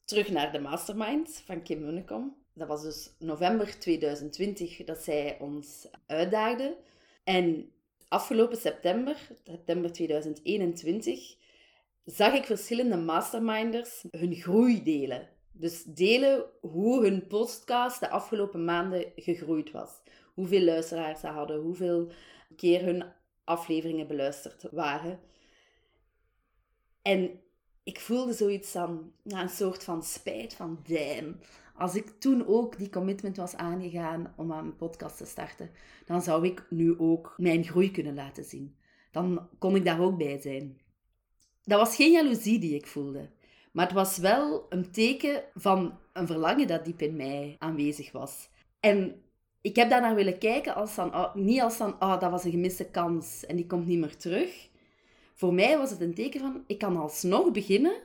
Terug 0.06 0.30
naar 0.30 0.52
de 0.52 0.60
mastermind 0.60 1.42
van 1.46 1.64
Kim 1.64 1.80
Munnekom. 1.80 2.36
Dat 2.54 2.68
was 2.68 2.82
dus 2.82 3.12
november 3.20 3.80
2020 3.80 4.84
dat 4.84 5.04
zij 5.04 5.38
ons 5.40 5.88
uitdaagde. 6.06 6.78
En 7.24 7.72
afgelopen 8.08 8.58
september, 8.58 9.18
september 9.44 9.92
2021, 9.92 11.36
zag 12.06 12.34
ik 12.34 12.46
verschillende 12.46 12.98
masterminders 12.98 14.04
hun 14.10 14.36
groei 14.36 14.84
delen. 14.84 15.30
Dus 15.52 15.84
delen 15.84 16.46
hoe 16.62 17.04
hun 17.04 17.28
podcast 17.28 18.00
de 18.00 18.10
afgelopen 18.10 18.66
maanden 18.66 19.12
gegroeid 19.16 19.72
was 19.72 20.02
hoeveel 20.34 20.64
luisteraars 20.64 21.20
ze 21.20 21.28
hadden, 21.28 21.62
hoeveel 21.62 22.12
keer 22.56 22.84
hun 22.84 23.04
afleveringen 23.44 24.08
beluisterd 24.08 24.68
waren. 24.72 25.20
En 27.02 27.40
ik 27.84 28.00
voelde 28.00 28.34
zoiets 28.34 28.72
van, 28.72 29.12
een 29.24 29.50
soort 29.50 29.84
van 29.84 30.04
spijt 30.04 30.54
van 30.54 30.80
damn. 30.88 31.40
Als 31.76 31.96
ik 31.96 32.10
toen 32.20 32.48
ook 32.48 32.78
die 32.78 32.90
commitment 32.90 33.38
was 33.38 33.56
aangegaan 33.56 34.34
om 34.38 34.52
een 34.52 34.76
podcast 34.76 35.18
te 35.18 35.26
starten, 35.26 35.72
dan 36.06 36.22
zou 36.22 36.46
ik 36.46 36.66
nu 36.70 37.00
ook 37.00 37.34
mijn 37.38 37.64
groei 37.64 37.92
kunnen 37.92 38.16
laten 38.16 38.44
zien. 38.44 38.76
Dan 39.12 39.50
kon 39.60 39.76
ik 39.76 39.86
daar 39.86 40.02
ook 40.02 40.18
bij 40.18 40.40
zijn. 40.42 40.82
Dat 41.64 41.80
was 41.80 41.96
geen 41.96 42.12
jaloezie 42.12 42.60
die 42.60 42.76
ik 42.76 42.88
voelde. 42.88 43.30
Maar 43.72 43.86
het 43.86 43.96
was 43.96 44.18
wel 44.18 44.66
een 44.70 44.92
teken 44.92 45.44
van 45.54 46.00
een 46.14 46.28
verlangen 46.28 46.68
dat 46.68 46.86
diep 46.86 47.02
in 47.02 47.16
mij 47.16 47.56
aanwezig 47.60 48.12
was. 48.12 48.50
En 48.80 49.22
ik 49.62 49.76
heb 49.76 49.90
daarnaar 49.90 50.16
willen 50.16 50.38
kijken 50.38 50.76
als 50.76 50.92
van, 50.92 51.16
oh, 51.16 51.36
niet 51.36 51.62
als 51.62 51.76
van, 51.76 51.94
oh, 52.00 52.20
dat 52.20 52.32
was 52.32 52.44
een 52.44 52.52
gemiste 52.52 52.90
kans 52.90 53.46
en 53.46 53.56
die 53.56 53.68
komt 53.68 53.88
niet 53.88 54.00
meer 54.00 54.18
terug. 54.18 54.70
Voor 55.34 55.54
mij 55.54 55.78
was 55.78 55.90
het 55.90 56.02
een 56.02 56.14
teken 56.14 56.40
van, 56.40 56.64
ik 56.68 56.78
kan 56.78 56.98
alsnog 56.98 57.52
beginnen 57.52 57.96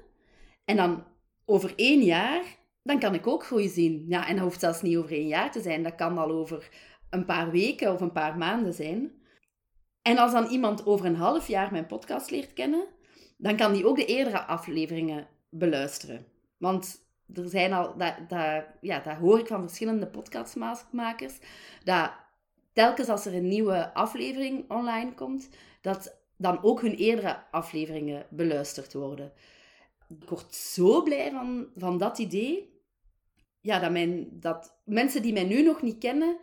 en 0.65 0.77
dan 0.77 1.05
over 1.45 1.73
één 1.77 2.03
jaar, 2.03 2.45
dan 2.83 2.99
kan 2.99 3.15
ik 3.15 3.27
ook 3.27 3.45
groei 3.45 3.69
zien. 3.69 4.05
Ja, 4.09 4.29
en 4.29 4.35
dat 4.35 4.45
hoeft 4.45 4.61
zelfs 4.61 4.83
niet 4.83 4.97
over 4.97 5.13
één 5.13 5.27
jaar 5.27 5.53
te 5.53 5.61
zijn, 5.61 5.83
dat 5.83 5.95
kan 5.95 6.19
al 6.19 6.31
over 6.31 6.69
een 7.11 7.25
paar 7.25 7.51
weken 7.51 7.93
of 7.93 8.01
een 8.01 8.13
paar 8.13 8.39
maanden 8.39 8.73
zijn. 8.73 9.13
En 10.03 10.19
als 10.19 10.33
dan 10.33 10.47
iemand 10.47 10.87
over 10.87 11.07
een 11.07 11.17
half 11.17 11.49
jaar 11.49 11.73
mijn 11.73 11.87
podcast 11.87 12.31
leert 12.31 12.53
kennen, 12.53 12.87
dan 13.37 13.57
kan 13.57 13.73
die 13.73 13.87
ook 13.87 13.97
de 13.97 14.05
eerdere 14.05 14.41
afleveringen 14.41 15.29
beluisteren. 15.49 16.27
Want 16.57 17.05
er 17.35 17.49
zijn 17.49 17.73
al, 17.73 17.97
dat, 17.97 18.15
dat, 18.29 18.65
ja, 18.81 19.01
dat 19.01 19.17
hoor 19.17 19.39
ik 19.39 19.47
van 19.47 19.61
verschillende 19.61 20.07
podcastmakers, 20.07 21.39
dat 21.85 22.11
telkens 22.73 23.09
als 23.09 23.27
er 23.27 23.35
een 23.35 23.49
nieuwe 23.49 23.95
aflevering 23.95 24.71
online 24.71 25.15
komt, 25.15 25.49
dat 25.81 26.21
dan 26.37 26.63
ook 26.63 26.81
hun 26.81 26.95
eerdere 26.95 27.51
afleveringen 27.51 28.27
beluisterd 28.31 28.93
worden. 28.93 29.33
Ik 30.21 30.29
word 30.29 30.55
zo 30.55 31.03
blij 31.03 31.31
van, 31.31 31.67
van 31.77 31.99
dat 31.99 32.19
idee. 32.19 32.75
Ja, 33.61 33.79
dat, 33.79 33.91
mijn, 33.91 34.29
dat 34.33 34.79
mensen 34.85 35.23
die 35.23 35.33
mij 35.33 35.45
nu 35.45 35.63
nog 35.63 35.83
niet 35.83 35.99
kennen, 35.99 36.39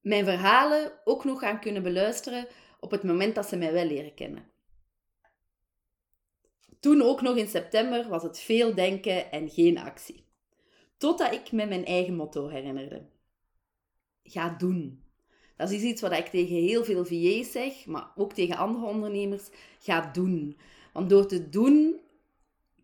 mijn 0.00 0.24
verhalen 0.24 0.92
ook 1.04 1.24
nog 1.24 1.40
gaan 1.40 1.60
kunnen 1.60 1.82
beluisteren 1.82 2.46
op 2.80 2.90
het 2.90 3.02
moment 3.02 3.34
dat 3.34 3.48
ze 3.48 3.56
mij 3.56 3.72
wel 3.72 3.84
leren 3.84 4.14
kennen. 4.14 4.50
Toen 6.80 7.02
ook 7.02 7.20
nog 7.20 7.36
in 7.36 7.48
september 7.48 8.08
was 8.08 8.22
het 8.22 8.38
veel 8.38 8.74
denken 8.74 9.30
en 9.30 9.50
geen 9.50 9.78
actie. 9.78 10.24
Totdat 10.96 11.32
ik 11.32 11.52
me 11.52 11.66
mijn 11.66 11.84
eigen 11.84 12.14
motto 12.14 12.48
herinnerde. 12.48 13.02
Ga 14.22 14.48
doen. 14.58 15.02
Dat 15.56 15.70
is 15.70 15.82
iets 15.82 16.00
wat 16.00 16.12
ik 16.12 16.26
tegen 16.26 16.56
heel 16.56 16.84
veel 16.84 17.04
VA's 17.04 17.52
zeg, 17.52 17.86
maar 17.86 18.10
ook 18.16 18.32
tegen 18.32 18.56
andere 18.56 18.86
ondernemers. 18.86 19.48
Ga 19.80 20.10
doen. 20.12 20.56
Want 20.92 21.10
door 21.10 21.26
te 21.26 21.48
doen 21.48 22.00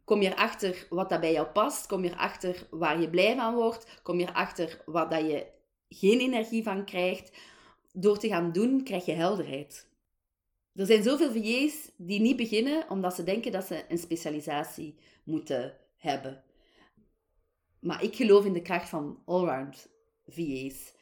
kom 0.04 0.22
je 0.22 0.30
erachter 0.30 0.86
wat 0.90 1.08
dat 1.08 1.20
bij 1.20 1.32
jou 1.32 1.46
past. 1.46 1.86
Kom 1.86 2.04
je 2.04 2.10
erachter 2.10 2.66
waar 2.70 3.00
je 3.00 3.10
blij 3.10 3.36
van 3.36 3.54
wordt. 3.54 4.00
Kom 4.02 4.18
je 4.18 4.28
erachter 4.28 4.82
wat 4.86 5.10
dat 5.10 5.20
je 5.20 5.46
geen 5.88 6.20
energie 6.20 6.62
van 6.62 6.84
krijgt. 6.84 7.32
Door 7.92 8.18
te 8.18 8.28
gaan 8.28 8.52
doen 8.52 8.82
krijg 8.82 9.04
je 9.04 9.12
helderheid. 9.12 9.90
Er 10.74 10.86
zijn 10.86 11.02
zoveel 11.02 11.32
VA's 11.32 11.90
die 11.96 12.20
niet 12.20 12.36
beginnen 12.36 12.90
omdat 12.90 13.14
ze 13.14 13.24
denken 13.24 13.52
dat 13.52 13.64
ze 13.64 13.84
een 13.88 13.98
specialisatie 13.98 14.98
moeten 15.24 15.76
hebben. 15.96 16.44
Maar 17.80 18.02
ik 18.02 18.16
geloof 18.16 18.44
in 18.44 18.52
de 18.52 18.62
kracht 18.62 18.88
van 18.88 19.22
allround 19.24 19.90
VA's. 20.26 20.94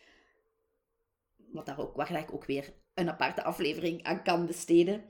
Wat 1.37 1.67
daar 1.67 1.79
ook, 1.79 1.97
waar 1.97 2.11
ik 2.11 2.33
ook 2.33 2.45
weer 2.45 2.73
een 2.95 3.11
aparte 3.11 3.43
aflevering 3.43 4.03
aan 4.03 4.23
kan 4.23 4.47
besteden. 4.47 5.05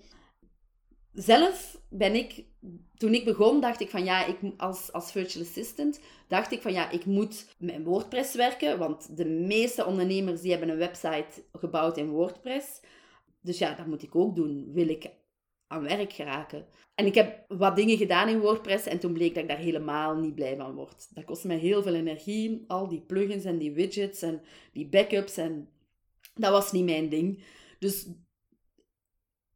Zelf 1.12 1.80
ben 1.88 2.14
ik, 2.14 2.44
toen 2.94 3.14
ik 3.14 3.24
begon, 3.24 3.60
dacht 3.60 3.80
ik 3.80 3.90
van 3.90 4.04
ja, 4.04 4.26
ik, 4.26 4.38
als, 4.56 4.92
als 4.92 5.12
virtual 5.12 5.44
assistant, 5.44 6.00
dacht 6.28 6.52
ik 6.52 6.62
van 6.62 6.72
ja, 6.72 6.90
ik 6.90 7.04
moet 7.04 7.46
met 7.58 7.84
WordPress 7.84 8.34
werken, 8.34 8.78
want 8.78 9.16
de 9.16 9.24
meeste 9.24 9.84
ondernemers 9.84 10.40
die 10.40 10.50
hebben 10.50 10.68
een 10.68 10.76
website 10.76 11.44
gebouwd 11.52 11.96
in 11.96 12.10
WordPress. 12.10 12.80
Dus 13.40 13.58
ja, 13.58 13.74
dat 13.74 13.86
moet 13.86 14.02
ik 14.02 14.16
ook 14.16 14.36
doen. 14.36 14.72
Wil 14.72 14.88
ik 14.88 15.10
aan 15.70 15.82
werk 15.82 16.12
geraken. 16.12 16.66
En 16.94 17.06
ik 17.06 17.14
heb 17.14 17.44
wat 17.48 17.76
dingen 17.76 17.96
gedaan 17.96 18.28
in 18.28 18.40
WordPress 18.40 18.86
en 18.86 18.98
toen 18.98 19.12
bleek 19.12 19.34
dat 19.34 19.42
ik 19.42 19.48
daar 19.48 19.58
helemaal 19.58 20.16
niet 20.16 20.34
blij 20.34 20.56
van 20.56 20.74
word. 20.74 21.08
Dat 21.14 21.24
kost 21.24 21.44
me 21.44 21.54
heel 21.54 21.82
veel 21.82 21.94
energie, 21.94 22.64
al 22.66 22.88
die 22.88 23.00
plugins 23.00 23.44
en 23.44 23.58
die 23.58 23.72
widgets 23.72 24.22
en 24.22 24.42
die 24.72 24.88
backups 24.88 25.36
en 25.36 25.68
dat 26.34 26.50
was 26.50 26.72
niet 26.72 26.84
mijn 26.84 27.08
ding. 27.08 27.42
Dus 27.78 28.08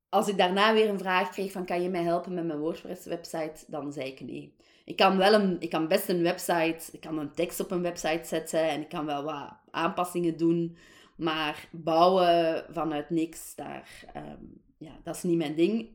als 0.09 0.29
ik 0.29 0.37
daarna 0.37 0.73
weer 0.73 0.89
een 0.89 0.99
vraag 0.99 1.31
kreeg 1.31 1.53
van 1.53 1.65
kan 1.65 1.83
je 1.83 1.89
mij 1.89 2.03
helpen 2.03 2.35
met 2.35 2.47
mijn 2.47 2.59
WordPress-website, 2.59 3.65
dan 3.67 3.93
zei 3.93 4.07
ik 4.07 4.21
nee. 4.21 4.55
Ik 4.85 4.97
kan, 4.97 5.17
wel 5.17 5.33
een, 5.33 5.57
ik 5.61 5.71
kan 5.71 5.89
best 5.89 6.09
een 6.09 6.23
website, 6.23 6.79
ik 6.93 7.01
kan 7.01 7.19
een 7.19 7.33
tekst 7.33 7.61
op 7.61 7.71
een 7.71 7.83
website 7.83 8.25
zetten 8.25 8.69
en 8.69 8.81
ik 8.81 8.89
kan 8.89 9.07
wel 9.07 9.23
wat 9.25 9.53
aanpassingen 9.71 10.37
doen. 10.37 10.77
Maar 11.17 11.69
bouwen 11.73 12.65
vanuit 12.71 13.11
niks, 13.11 13.55
daar, 13.55 14.05
ehm, 14.15 14.45
ja, 14.79 15.01
dat 15.03 15.17
is 15.17 15.23
niet 15.23 15.37
mijn 15.37 15.55
ding. 15.55 15.89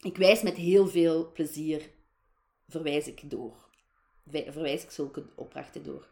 Ik 0.00 0.16
wijs 0.16 0.42
met 0.42 0.56
heel 0.56 0.86
veel 0.86 1.32
plezier, 1.32 1.90
verwijs 2.68 3.06
ik 3.06 3.30
door. 3.30 3.70
Verwijs 4.26 4.82
ik 4.82 4.90
zulke 4.90 5.24
opdrachten 5.36 5.82
door. 5.82 6.08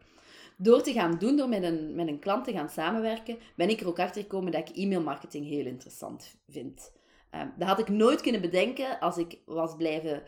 Door 0.56 0.82
te 0.82 0.92
gaan 0.92 1.18
doen, 1.18 1.36
door 1.36 1.48
met 1.48 1.62
een, 1.62 1.94
met 1.94 2.08
een 2.08 2.18
klant 2.18 2.44
te 2.44 2.52
gaan 2.52 2.68
samenwerken, 2.68 3.38
ben 3.56 3.68
ik 3.68 3.80
er 3.80 3.88
ook 3.88 3.98
achter 3.98 4.22
gekomen 4.22 4.52
dat 4.52 4.68
ik 4.68 4.76
e-mailmarketing 4.76 5.46
heel 5.46 5.66
interessant 5.66 6.36
vind. 6.48 6.92
Um, 7.34 7.52
dat 7.58 7.68
had 7.68 7.78
ik 7.78 7.88
nooit 7.88 8.20
kunnen 8.20 8.40
bedenken 8.40 9.00
als 9.00 9.16
ik 9.16 9.38
was 9.46 9.76
blijven 9.76 10.22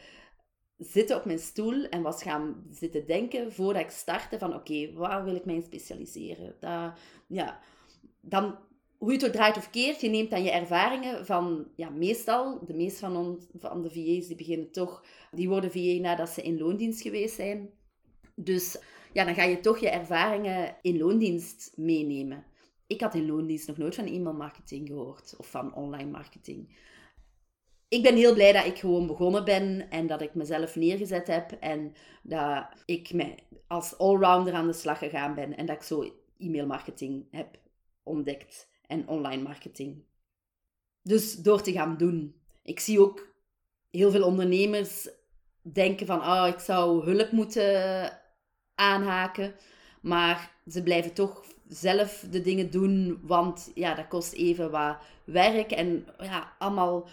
zitten 0.78 1.16
op 1.16 1.24
mijn 1.24 1.38
stoel 1.38 1.84
en 1.84 2.02
was 2.02 2.22
gaan 2.22 2.66
zitten 2.70 3.06
denken 3.06 3.52
voordat 3.52 3.82
ik 3.82 3.90
startte 3.90 4.38
van 4.38 4.54
oké, 4.54 4.92
waar 4.92 5.24
wil 5.24 5.34
ik 5.34 5.44
mij 5.44 5.60
specialiseren? 5.60 6.54
Dat, 6.60 6.92
ja, 7.26 7.60
dan, 8.22 8.58
hoe 8.98 9.10
je 9.10 9.16
het 9.16 9.26
ook 9.26 9.32
draait 9.32 9.56
of 9.56 9.70
keert, 9.70 10.00
je 10.00 10.08
neemt 10.08 10.30
dan 10.30 10.42
je 10.42 10.50
ervaringen 10.50 11.26
van, 11.26 11.68
ja, 11.76 11.90
meestal, 11.90 12.64
de 12.66 12.74
meeste 12.74 12.98
van, 12.98 13.16
ons, 13.16 13.44
van 13.54 13.82
de 13.82 13.90
VA's 13.90 14.26
die 14.26 14.36
beginnen 14.36 14.70
toch, 14.70 15.04
die 15.30 15.48
worden 15.48 15.72
VA 15.72 16.00
nadat 16.00 16.28
ze 16.28 16.42
in 16.42 16.58
loondienst 16.58 17.02
geweest 17.02 17.34
zijn. 17.34 17.70
Dus 18.34 18.78
ja, 19.12 19.24
dan 19.24 19.34
ga 19.34 19.42
je 19.42 19.60
toch 19.60 19.78
je 19.78 19.90
ervaringen 19.90 20.76
in 20.82 20.98
loondienst 20.98 21.72
meenemen. 21.76 22.44
Ik 22.86 23.00
had 23.00 23.14
in 23.14 23.26
loondienst 23.26 23.66
nog 23.66 23.76
nooit 23.76 23.94
van 23.94 24.06
e-mail 24.06 24.34
marketing 24.34 24.88
gehoord 24.88 25.34
of 25.38 25.50
van 25.50 25.74
online 25.74 26.10
marketing 26.10 26.68
ik 27.92 28.02
ben 28.02 28.16
heel 28.16 28.34
blij 28.34 28.52
dat 28.52 28.64
ik 28.64 28.78
gewoon 28.78 29.06
begonnen 29.06 29.44
ben 29.44 29.90
en 29.90 30.06
dat 30.06 30.20
ik 30.20 30.34
mezelf 30.34 30.76
neergezet 30.76 31.26
heb 31.26 31.52
en 31.60 31.94
dat 32.22 32.66
ik 32.84 33.12
me 33.12 33.34
als 33.66 33.98
allrounder 33.98 34.52
aan 34.52 34.66
de 34.66 34.72
slag 34.72 34.98
gegaan 34.98 35.34
ben 35.34 35.56
en 35.56 35.66
dat 35.66 35.76
ik 35.76 35.82
zo 35.82 36.12
e-mailmarketing 36.38 37.26
heb 37.30 37.58
ontdekt 38.02 38.68
en 38.86 39.08
online 39.08 39.42
marketing. 39.42 40.04
Dus 41.02 41.36
door 41.36 41.62
te 41.62 41.72
gaan 41.72 41.96
doen. 41.96 42.34
Ik 42.62 42.80
zie 42.80 43.00
ook 43.00 43.34
heel 43.90 44.10
veel 44.10 44.24
ondernemers 44.24 45.08
denken 45.62 46.06
van, 46.06 46.20
ah, 46.20 46.48
ik 46.48 46.58
zou 46.58 47.04
hulp 47.04 47.30
moeten 47.32 48.20
aanhaken, 48.74 49.54
maar 50.00 50.50
ze 50.66 50.82
blijven 50.82 51.12
toch 51.12 51.44
zelf 51.68 52.26
de 52.30 52.40
dingen 52.40 52.70
doen, 52.70 53.20
want 53.22 53.70
ja, 53.74 53.94
dat 53.94 54.08
kost 54.08 54.32
even 54.32 54.70
wat 54.70 54.96
werk 55.24 55.70
en 55.70 56.06
ja, 56.18 56.56
allemaal 56.58 57.08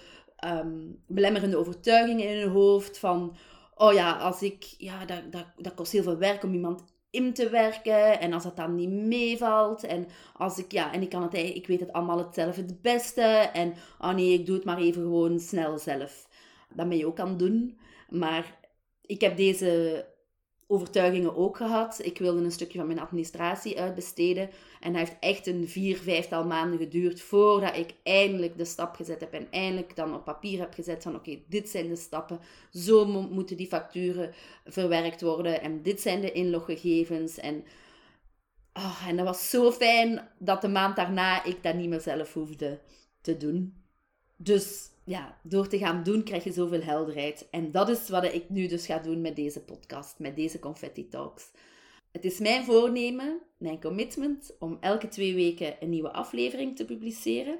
um, 0.45 1.03
belemmerende 1.07 1.57
overtuigingen 1.57 2.29
in 2.29 2.39
hun 2.39 2.51
hoofd 2.51 2.97
van, 2.97 3.35
oh 3.75 3.93
ja, 3.93 4.17
als 4.17 4.41
ik, 4.41 4.63
ja, 4.77 5.05
dat, 5.05 5.31
dat, 5.31 5.45
dat 5.57 5.73
kost 5.73 5.91
heel 5.91 6.03
veel 6.03 6.17
werk 6.17 6.43
om 6.43 6.53
iemand 6.53 6.83
in 7.11 7.33
te 7.33 7.49
werken 7.49 8.19
en 8.19 8.33
als 8.33 8.43
dat 8.43 8.55
dan 8.55 8.75
niet 8.75 8.89
meevalt 8.89 9.83
en 9.83 10.07
als 10.33 10.57
ik, 10.57 10.71
ja, 10.71 10.93
en 10.93 11.01
ik 11.01 11.09
kan 11.09 11.21
het, 11.21 11.33
ik 11.33 11.67
weet 11.67 11.79
het 11.79 11.93
allemaal 11.93 12.17
hetzelfde 12.17 12.61
het 12.61 12.81
beste 12.81 13.21
en, 13.53 13.73
oh 13.99 14.13
nee, 14.13 14.33
ik 14.33 14.45
doe 14.45 14.55
het 14.55 14.65
maar 14.65 14.77
even 14.77 15.01
gewoon 15.01 15.39
snel 15.39 15.77
zelf. 15.77 16.27
Dat 16.73 16.89
ben 16.89 16.97
je 16.97 17.05
ook 17.05 17.19
aan 17.19 17.37
doen, 17.37 17.79
maar 18.09 18.57
ik 19.05 19.21
heb 19.21 19.37
deze 19.37 20.05
overtuigingen 20.71 21.35
ook 21.35 21.57
gehad. 21.57 21.99
Ik 22.05 22.17
wilde 22.17 22.43
een 22.43 22.51
stukje 22.51 22.77
van 22.77 22.87
mijn 22.87 22.99
administratie 22.99 23.79
uitbesteden. 23.79 24.49
En 24.79 24.93
dat 24.93 25.01
heeft 25.01 25.17
echt 25.19 25.47
een 25.47 25.67
vier, 25.67 25.97
vijftal 25.97 26.45
maanden 26.45 26.79
geduurd 26.79 27.21
voordat 27.21 27.77
ik 27.77 27.93
eindelijk 28.03 28.57
de 28.57 28.65
stap 28.65 28.95
gezet 28.95 29.19
heb. 29.19 29.33
En 29.33 29.47
eindelijk 29.51 29.95
dan 29.95 30.15
op 30.15 30.23
papier 30.23 30.59
heb 30.59 30.73
gezet 30.73 31.03
van 31.03 31.15
oké, 31.15 31.39
dit 31.47 31.69
zijn 31.69 31.87
de 31.87 31.95
stappen. 31.95 32.39
Zo 32.73 33.05
moeten 33.05 33.57
die 33.57 33.67
facturen 33.67 34.33
verwerkt 34.65 35.21
worden. 35.21 35.61
En 35.61 35.81
dit 35.81 36.01
zijn 36.01 36.21
de 36.21 36.31
inloggegevens. 36.31 37.37
En, 37.37 37.63
oh, 38.73 39.07
en 39.07 39.15
dat 39.15 39.25
was 39.25 39.49
zo 39.49 39.71
fijn 39.71 40.27
dat 40.39 40.61
de 40.61 40.67
maand 40.67 40.95
daarna 40.95 41.43
ik 41.43 41.63
dat 41.63 41.75
niet 41.75 41.89
meer 41.89 42.01
zelf 42.01 42.33
hoefde 42.33 42.79
te 43.21 43.37
doen. 43.37 43.83
Dus 44.35 44.89
ja, 45.09 45.39
door 45.43 45.67
te 45.67 45.77
gaan 45.77 46.03
doen 46.03 46.23
krijg 46.23 46.43
je 46.43 46.51
zoveel 46.51 46.81
helderheid. 46.81 47.47
En 47.51 47.71
dat 47.71 47.89
is 47.89 48.09
wat 48.09 48.23
ik 48.23 48.49
nu 48.49 48.67
dus 48.67 48.85
ga 48.85 48.99
doen 48.99 49.21
met 49.21 49.35
deze 49.35 49.63
podcast, 49.63 50.19
met 50.19 50.35
deze 50.35 50.59
Confetti 50.59 51.07
Talks. 51.07 51.51
Het 52.11 52.25
is 52.25 52.39
mijn 52.39 52.63
voornemen, 52.63 53.41
mijn 53.57 53.81
commitment, 53.81 54.55
om 54.59 54.77
elke 54.79 55.07
twee 55.07 55.35
weken 55.35 55.75
een 55.79 55.89
nieuwe 55.89 56.11
aflevering 56.11 56.75
te 56.75 56.85
publiceren. 56.85 57.59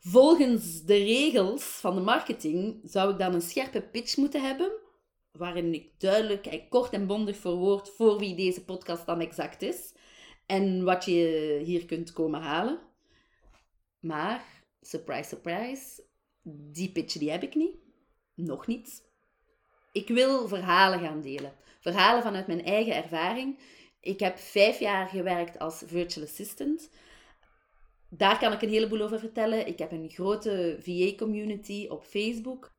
Volgens 0.00 0.84
de 0.84 0.96
regels 0.96 1.62
van 1.62 1.94
de 1.94 2.00
marketing 2.00 2.80
zou 2.84 3.12
ik 3.12 3.18
dan 3.18 3.34
een 3.34 3.40
scherpe 3.40 3.82
pitch 3.82 4.16
moeten 4.16 4.42
hebben, 4.42 4.72
waarin 5.32 5.74
ik 5.74 5.90
duidelijk 5.98 6.46
en 6.46 6.68
kort 6.68 6.92
en 6.92 7.06
bondig 7.06 7.36
verwoord 7.36 7.90
voor 7.90 8.18
wie 8.18 8.36
deze 8.36 8.64
podcast 8.64 9.06
dan 9.06 9.20
exact 9.20 9.62
is 9.62 9.94
en 10.46 10.84
wat 10.84 11.04
je 11.04 11.60
hier 11.64 11.84
kunt 11.84 12.12
komen 12.12 12.40
halen. 12.40 12.78
Maar, 14.00 14.44
surprise, 14.80 15.28
surprise, 15.28 16.06
die 16.56 16.92
pitch 16.92 17.18
die 17.18 17.30
heb 17.30 17.42
ik 17.42 17.54
niet. 17.54 17.76
Nog 18.34 18.66
niet. 18.66 19.02
Ik 19.92 20.08
wil 20.08 20.48
verhalen 20.48 21.00
gaan 21.00 21.20
delen. 21.20 21.52
Verhalen 21.80 22.22
vanuit 22.22 22.46
mijn 22.46 22.64
eigen 22.64 22.94
ervaring. 22.94 23.58
Ik 24.00 24.20
heb 24.20 24.38
vijf 24.38 24.78
jaar 24.78 25.08
gewerkt 25.08 25.58
als 25.58 25.82
virtual 25.86 26.26
assistant. 26.26 26.90
Daar 28.08 28.38
kan 28.38 28.52
ik 28.52 28.62
een 28.62 28.68
heleboel 28.68 29.00
over 29.00 29.18
vertellen. 29.18 29.66
Ik 29.66 29.78
heb 29.78 29.92
een 29.92 30.10
grote 30.10 30.76
VA-community 30.80 31.86
op 31.88 32.04
Facebook. 32.04 32.72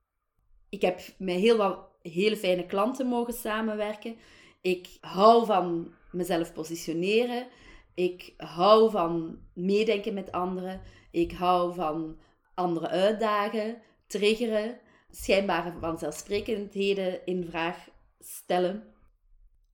Ik 0.70 0.82
heb 0.82 1.02
met 1.18 1.36
heel 1.36 1.58
wat 1.58 1.88
hele 2.02 2.38
fijne 2.38 2.66
klanten 2.66 3.08
mogen 3.08 3.34
samenwerken. 3.34 4.16
Ik 4.62 4.98
hou 5.00 5.46
van 5.46 5.94
mezelf 6.12 6.54
positioneren. 6.54 7.48
Ik 7.94 8.34
hou 8.38 8.92
van 8.92 9.40
meedenken 9.54 10.14
met 10.14 10.32
anderen. 10.32 10.82
Ik 11.12 11.32
hou 11.32 11.74
van 11.74 12.18
anderen 12.60 12.90
uitdagen, 12.90 13.82
triggeren, 14.08 14.80
schijnbare 15.12 15.74
vanzelfsprekendheden 15.80 17.26
in 17.26 17.48
vraag 17.50 17.90
stellen. 18.20 18.84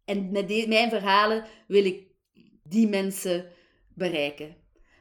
En 0.05 0.31
met 0.31 0.67
mijn 0.67 0.89
verhalen 0.89 1.45
wil 1.67 1.85
ik 1.85 2.07
die 2.63 2.87
mensen 2.87 3.51
bereiken. 3.93 4.55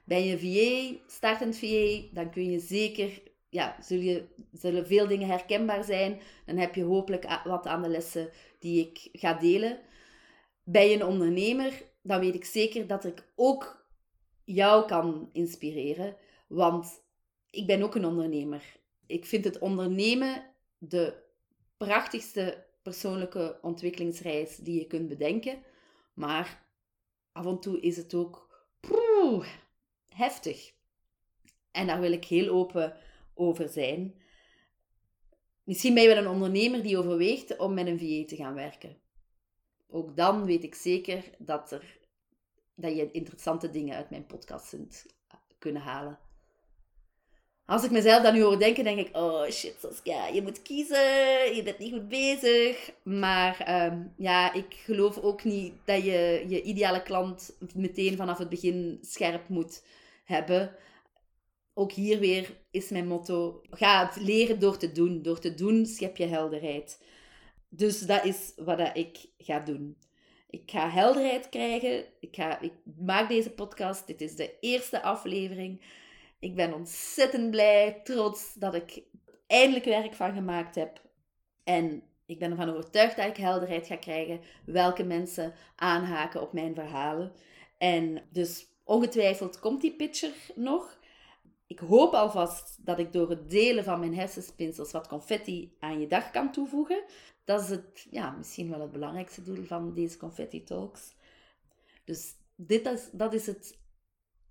Ben 0.05 0.25
je 0.25 0.39
VA, 0.39 0.99
startend 1.07 1.57
VA, 1.59 2.01
dan 2.13 2.31
kun 2.31 2.51
je 2.51 2.59
zeker, 2.59 3.23
ja, 3.49 3.77
zullen, 3.81 4.05
je, 4.05 4.25
zullen 4.53 4.87
veel 4.87 5.07
dingen 5.07 5.29
herkenbaar 5.29 5.85
zijn. 5.85 6.21
Dan 6.47 6.57
heb 6.57 6.75
je 6.75 6.83
hopelijk 6.83 7.41
wat 7.45 7.67
aan 7.67 7.83
de 7.83 7.89
lessen 7.89 8.31
die 8.59 8.81
ik 8.89 9.21
ga 9.21 9.35
delen. 9.35 9.79
Ben 10.65 10.87
je 10.87 10.95
een 10.95 11.05
ondernemer, 11.05 11.83
dan 12.03 12.21
weet 12.21 12.35
ik 12.35 12.45
zeker 12.45 12.87
dat 12.87 13.05
ik 13.05 13.27
ook 13.37 13.87
jou 14.45 14.87
kan 14.87 15.29
inspireren. 15.33 16.17
Want 16.49 17.04
ik 17.55 17.67
ben 17.67 17.83
ook 17.83 17.95
een 17.95 18.05
ondernemer. 18.05 18.77
Ik 19.07 19.27
vind 19.27 19.45
het 19.45 19.59
ondernemen 19.59 20.51
de 20.79 21.23
prachtigste 21.77 22.65
persoonlijke 22.83 23.59
ontwikkelingsreis 23.63 24.57
die 24.57 24.79
je 24.79 24.87
kunt 24.87 25.09
bedenken. 25.09 25.63
Maar 26.15 26.67
af 27.33 27.47
en 27.47 27.61
toe 27.61 27.81
is 27.81 27.97
het 27.97 28.15
ook 28.15 28.67
heftig. 30.09 30.73
En 31.71 31.87
daar 31.87 32.01
wil 32.01 32.13
ik 32.13 32.25
heel 32.25 32.49
open 32.49 32.97
over 33.35 33.69
zijn. 33.69 34.15
Misschien 35.65 35.95
ben 35.95 36.03
je 36.03 36.09
wel 36.09 36.25
een 36.25 36.31
ondernemer 36.31 36.83
die 36.83 36.99
overweegt 36.99 37.57
om 37.57 37.75
met 37.75 37.87
een 37.87 37.99
VA 37.99 38.29
te 38.29 38.37
gaan 38.37 38.55
werken. 38.55 38.97
Ook 39.89 40.17
dan 40.17 40.45
weet 40.45 40.65
ik 40.65 40.75
zeker 40.75 41.31
dat, 41.39 41.73
er, 41.73 41.99
dat 42.75 42.97
je 42.97 43.11
interessante 43.11 43.71
dingen 43.71 43.97
uit 43.97 44.11
mijn 44.11 44.27
podcast 44.27 44.77
kunt 45.59 45.77
halen. 45.77 46.19
Als 47.67 47.85
ik 47.85 47.91
mezelf 47.91 48.23
dan 48.23 48.35
nu 48.35 48.43
hoor 48.43 48.59
denken, 48.59 48.85
denk 48.85 48.99
ik, 48.99 49.17
oh 49.17 49.51
shit 49.51 49.77
Saskia, 49.81 50.27
je 50.27 50.43
moet 50.43 50.63
kiezen, 50.63 51.55
je 51.55 51.61
bent 51.65 51.79
niet 51.79 51.93
goed 51.93 52.09
bezig. 52.09 52.93
Maar 53.03 53.61
ehm, 53.61 54.03
ja, 54.17 54.53
ik 54.53 54.75
geloof 54.85 55.19
ook 55.19 55.45
niet 55.45 55.73
dat 55.85 56.05
je 56.05 56.45
je 56.49 56.63
ideale 56.63 57.03
klant 57.03 57.57
meteen 57.75 58.17
vanaf 58.17 58.39
het 58.39 58.49
begin 58.49 58.99
scherp 59.03 59.49
moet 59.49 59.83
hebben. 60.25 60.77
Ook 61.75 61.93
hier 61.93 62.19
weer 62.19 62.57
is 62.71 62.89
mijn 62.89 63.07
motto, 63.07 63.63
ga 63.71 64.07
het 64.07 64.17
leren 64.17 64.59
door 64.59 64.77
te 64.77 64.93
doen. 64.93 65.23
Door 65.23 65.39
te 65.39 65.55
doen 65.55 65.87
schep 65.87 66.17
je 66.17 66.27
helderheid. 66.27 67.03
Dus 67.69 68.01
dat 68.01 68.25
is 68.25 68.53
wat 68.57 68.91
ik 68.95 69.19
ga 69.39 69.61
doen. 69.61 69.97
Ik 70.51 70.71
ga 70.71 70.91
helderheid 70.91 71.49
krijgen. 71.49 72.05
Ik, 72.21 72.35
ga, 72.35 72.61
ik 72.61 72.73
maak 72.99 73.29
deze 73.29 73.51
podcast. 73.51 74.07
Dit 74.07 74.21
is 74.21 74.37
de 74.37 74.55
eerste 74.61 75.03
aflevering. 75.03 75.81
Ik 76.45 76.55
ben 76.55 76.75
ontzettend 76.75 77.51
blij, 77.51 78.01
trots 78.03 78.55
dat 78.55 78.75
ik 78.75 79.03
eindelijk 79.47 79.85
werk 79.85 80.15
van 80.15 80.35
gemaakt 80.35 80.75
heb. 80.75 81.01
En 81.63 82.03
ik 82.27 82.39
ben 82.39 82.51
ervan 82.51 82.71
overtuigd 82.71 83.17
dat 83.17 83.27
ik 83.27 83.37
helderheid 83.37 83.87
ga 83.87 83.97
krijgen 83.97 84.41
welke 84.65 85.05
mensen 85.05 85.55
aanhaken 85.77 86.41
op 86.41 86.53
mijn 86.53 86.75
verhalen. 86.75 87.33
En 87.79 88.23
dus 88.31 88.67
ongetwijfeld 88.83 89.59
komt 89.59 89.81
die 89.81 89.97
pitcher 89.97 90.33
nog. 90.55 90.99
ik 91.67 91.79
hoop 91.79 92.13
alvast 92.13 92.79
dat 92.81 92.99
ik 92.99 93.13
door 93.13 93.31
het 93.31 93.51
delen 93.51 93.85
van 93.85 94.01
mijn 94.01 94.15
hersenspinsels 94.15 94.93
wat 94.93 95.09
confetti 95.09 95.77
aan 95.79 96.01
je 96.01 96.07
dag 96.07 96.31
kan 96.31 96.53
toevoegen. 96.53 97.05
Dat 97.45 97.61
is 97.61 97.69
het, 97.69 98.07
ja, 98.11 98.31
misschien 98.31 98.71
wel 98.71 98.81
het 98.81 98.93
belangrijkste 98.93 99.43
doel 99.43 99.65
van 99.65 99.95
deze 99.95 100.17
Confetti 100.17 100.65
Talks. 100.65 101.15
Dus 102.05 102.35
dit 102.57 102.87
is, 102.87 103.09
dat 103.13 103.35
is 103.35 103.47
het, 103.47 103.83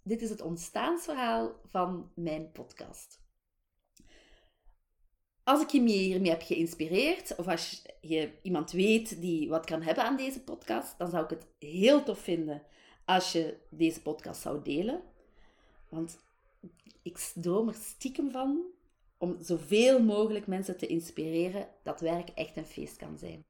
dit 0.03 0.21
is 0.21 0.29
het 0.29 0.41
ontstaansverhaal 0.41 1.59
van 1.65 2.11
mijn 2.15 2.51
podcast. 2.51 3.21
Als 5.43 5.61
ik 5.61 5.69
je 5.69 5.81
hiermee 5.81 6.31
heb 6.31 6.41
geïnspireerd, 6.41 7.35
of 7.35 7.47
als 7.47 7.81
je 8.01 8.31
iemand 8.41 8.71
weet 8.71 9.21
die 9.21 9.49
wat 9.49 9.65
kan 9.65 9.81
hebben 9.81 10.03
aan 10.03 10.17
deze 10.17 10.43
podcast, 10.43 10.97
dan 10.97 11.09
zou 11.09 11.23
ik 11.23 11.29
het 11.29 11.47
heel 11.59 12.03
tof 12.03 12.19
vinden 12.19 12.63
als 13.05 13.31
je 13.31 13.57
deze 13.69 14.01
podcast 14.01 14.41
zou 14.41 14.63
delen. 14.63 15.01
Want 15.89 16.17
ik 17.01 17.17
droom 17.17 17.67
er 17.67 17.73
stiekem 17.73 18.31
van 18.31 18.61
om 19.17 19.37
zoveel 19.41 20.03
mogelijk 20.03 20.47
mensen 20.47 20.77
te 20.77 20.87
inspireren 20.87 21.67
dat 21.83 22.01
werk 22.01 22.29
echt 22.29 22.57
een 22.57 22.65
feest 22.65 22.95
kan 22.95 23.17
zijn. 23.17 23.45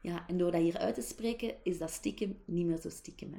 Ja, 0.00 0.24
en 0.28 0.38
door 0.38 0.50
dat 0.50 0.60
hier 0.60 0.78
uit 0.78 0.94
te 0.94 1.02
spreken, 1.02 1.54
is 1.62 1.78
dat 1.78 1.90
stiekem 1.90 2.42
niet 2.44 2.66
meer 2.66 2.80
zo 2.80 2.88
stiekem. 2.88 3.32
Hè? 3.32 3.38